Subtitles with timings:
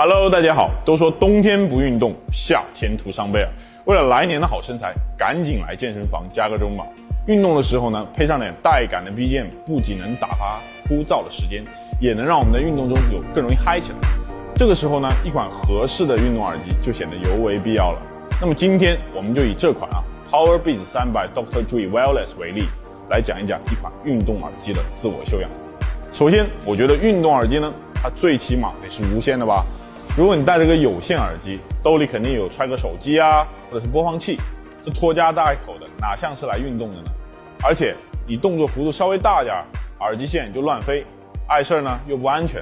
[0.00, 0.70] Hello，大家好。
[0.84, 3.50] 都说冬天不运动，夏天徒伤悲啊。
[3.84, 6.86] 为了来年的好身材，赶紧来健身房加个钟吧。
[7.26, 11.64] 运动的时候呢，配上点带感的 BGM，不仅能打发枯燥的时间，
[12.00, 13.98] 也能让我们在运动中有更容易嗨起来。
[14.54, 18.00] 这个时候呢，一款合适的运动耳机就显得尤为必要了。
[18.40, 19.98] 那么今天我们就以这款啊
[20.30, 21.66] Powerbeats 3 by Dr.
[21.66, 22.68] Dre Wireless 为例，
[23.10, 25.50] 来讲一讲一款运动耳机的自我修养。
[26.12, 29.64] 首先，我觉得运动耳机呢，它最起码得是无线的吧。
[30.18, 34.36] 如果你戴着个有线耳机，兜里肯定有揣个手机啊，或者是播放器，
[34.84, 37.10] 这拖家带口的，哪像是来运动的呢？
[37.62, 37.94] 而且
[38.26, 39.64] 你动作幅度稍微大点儿，
[40.00, 41.06] 耳机线就乱飞，
[41.46, 42.60] 碍事儿呢又不安全。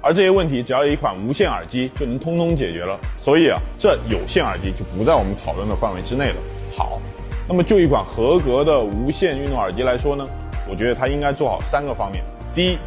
[0.00, 2.98] 而这些问题，只要有一款无线耳机就能通通解决了。
[3.18, 6.36] 所以啊，这有线耳机就不在我们讨论的范围之内了。
[6.74, 6.98] 好，
[7.46, 10.24] 那么就一款合格的无线运动耳机来说呢，
[10.66, 12.78] 我觉得它应该做好三个方面：第一，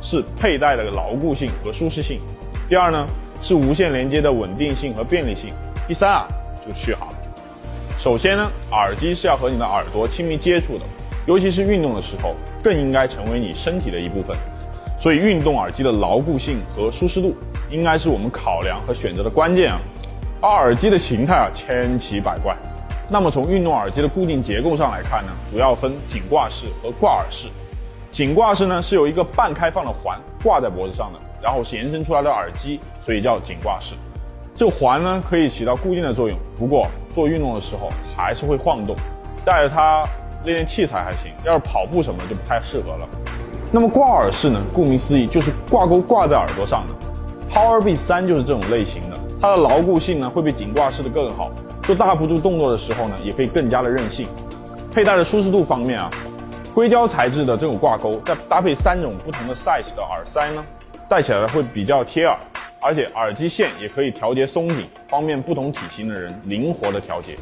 [0.00, 2.18] 是佩戴的牢固性和舒适性；
[2.68, 3.06] 第二呢。
[3.40, 5.52] 是无线连接的稳定性和便利性。
[5.88, 6.28] 第三啊，
[6.66, 7.08] 就续航。
[7.98, 10.84] 首先呢，耳机是要和你的耳朵亲密接触的，
[11.26, 14.36] 尤其是运动的时候，更应该成为你身体的一部分。
[14.98, 17.34] 所以，运动耳机的牢固性和舒适度，
[17.70, 19.80] 应该是我们考量和选择的关键啊。
[20.42, 22.56] 而耳机的形态啊，千奇百怪。
[23.08, 27.48] 那么，从运动耳机的固定结构上来看呢，主要分颈挂式和挂耳式。
[28.12, 31.18] 颈挂式呢，是有一个半开放的环挂在脖子上的。
[31.42, 33.94] 然后是延伸出来的耳机，所以叫颈挂式。
[34.54, 38.94] 这环呢可以起到固定的作用，不过做运动的时候还是会晃动。
[39.44, 40.02] 带着它
[40.44, 43.08] 练练器材还行，要是跑步什么的就不太适合了。
[43.72, 46.94] 那么挂耳式呢，顾名思义就是挂钩挂在耳朵上的。
[47.50, 51.50] Power B 三就是这种类型的，它的牢固性呢会比颈挂式的更好，
[51.84, 54.28] 做大幅度动作的时候呢也可以更加的韧性。
[54.92, 56.10] 佩戴的舒适度方面啊，
[56.74, 60.64] 硅胶材质的这种挂钩，再搭配三种不同的 size 的耳塞呢。
[61.10, 62.38] 戴起来会比较贴耳，
[62.80, 67.36] 而且耳机线也可以调节松紧，方便不同体型的人灵活的调节。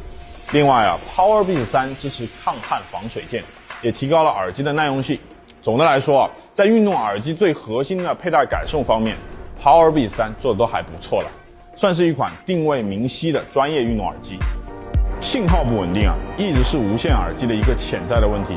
[0.53, 3.45] 另外啊，Powerbeats 三支持抗汗防水键，
[3.83, 5.21] 也提高了耳机的耐用性。
[5.61, 9.15] 总的来说啊，在运动耳机最核心的佩戴感受方面
[9.63, 11.31] ，Powerbeats 三做的都还不错了，
[11.75, 14.39] 算是一款定位明晰的专业运动耳机。
[15.21, 18.55] 信号不稳定啊，一直是无线耳机的一个潜在的问题。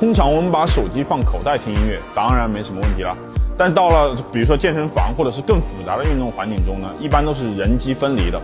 [0.00, 3.14] 通常我们把手机放口袋听音乐，当然没什么问题了。
[3.54, 8.40] 但到了比如说健身房或者是更复杂的运动环境中呢，一般都是人机分离的。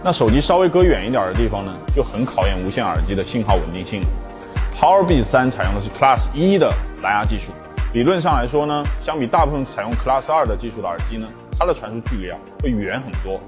[0.00, 4.00] 那手机稍微隔远一点的地方呢，就很考验无线耳机的信号稳定性。
[4.78, 7.50] Powerbeats 三采用的是 Class 一的蓝牙技术，
[7.92, 11.26] 理论上来说呢，相比大部分采用 Class 二的技术的耳机呢，
[11.58, 13.40] 它的传输距离啊会远很多。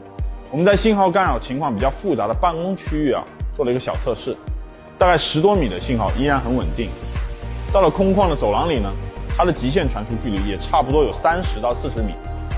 [0.50, 3.22] 我们在信号干扰情况比较复杂的办公区域啊，
[3.54, 4.36] 做了一个小测试，
[4.98, 6.88] 大概十多米的信号依然很稳定。
[7.74, 8.88] 到了空旷的走廊里呢。
[9.36, 12.14] 它的极限传输距离也差不多有三十到四十米，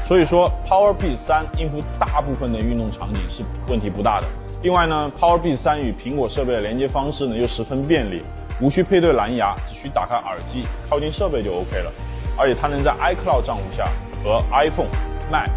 [0.07, 4.27] 所以说 Powerbeats 三应付大部分的运动场景是问题不大的。
[4.61, 8.21] 另外呢，Powerbeats 三与苹果设备的连接方式呢又十分便利，
[8.61, 11.91] 无需配对蓝牙，只需打开耳机靠近设备就 OK 了。
[12.37, 13.89] 而且它能在 iCloud 账户下
[14.23, 14.91] 和 iPhone、
[15.33, 15.49] Mac、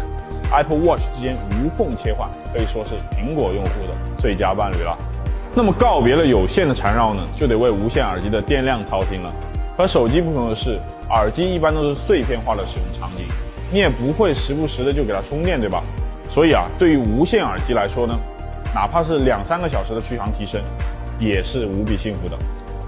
[0.50, 4.96] Apple Watch 之间无缝切换，可以说是苹果用户的最佳伴侣了。
[5.54, 9.30] 那么告别了有线的缠绕呢，就得为无线耳机的电量操心了。
[9.80, 13.24] 和手机不同的是，耳机一般都是碎片化的使用场景，
[13.72, 15.82] 你也不会时不时的就给它充电，对吧？
[16.28, 18.14] 所以啊，对于无线耳机来说呢，
[18.74, 20.60] 哪怕是两三个小时的续航提升，
[21.18, 22.36] 也是无比幸福的。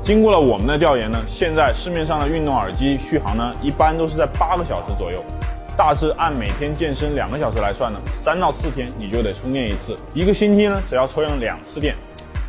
[0.03, 5.25] 经过了我们的调研呢，现在市面上的运动耳机续航呢，一般都是在八个小时左右，
[5.75, 11.97] 大致按每天健身两个小时来算呢，三到四天你就得充电一次，一个星期呢只要抽用两次电。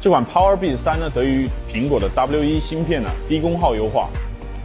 [0.01, 4.09] 这款 Powerbeats 三呢，得益于苹果的 W1 芯片的低功耗优化。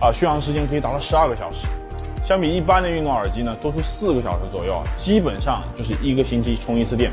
[0.00, 1.66] 啊，续航时间可以达到十二个小时，
[2.22, 7.11] 相比一般的运动耳机呢，多出四个小时左右啊，基本上就是一个星期充一次电。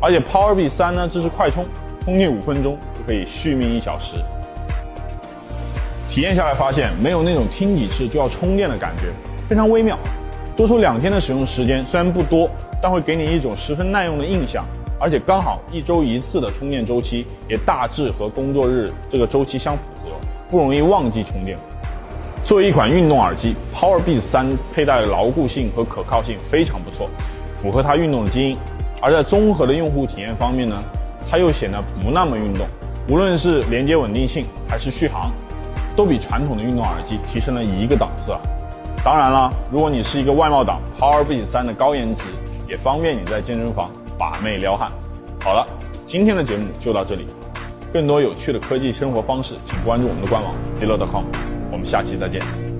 [0.00, 1.66] 而且 Power B 三呢支持快充，
[2.04, 4.16] 充电五分钟就可以续命一小时。
[6.08, 9.12] 体验下来发现，没有那种听几次就要充电的感觉，
[9.48, 9.98] 非常微妙。
[10.56, 12.48] 多出两天的使用时间虽然不多，
[12.80, 14.64] 但会给你一种十分耐用的印象。
[14.98, 20.14] 而且刚好一周一次的充电周期，也大致和工作日这个周期相符合，
[20.48, 21.58] 不容易忘记充电。
[22.44, 27.08] 作为一款运动耳机，Powerbeats 三佩戴的牢固性和可靠性非常不错，
[27.54, 28.56] 符合它运动的基因。
[29.00, 30.78] 而在综合的用户体验方面呢，
[31.30, 32.66] 它又显得不那么运动。
[33.08, 35.30] 无论是连接稳定性还是续航，
[35.96, 38.40] 都比传统的运动耳机提升了一个档次啊！
[39.04, 42.22] 当然了，如果你是一个外貌党，Powerbeats 三的高颜值
[42.68, 44.90] 也方便你在健身房把妹撩汉。
[45.42, 45.66] 好了，
[46.06, 47.26] 今天的节目就到这里。
[47.92, 51.51] 更多有趣的科技生活方式，请关注我们的官网 zero.com。
[51.72, 52.71] 我们下期再见。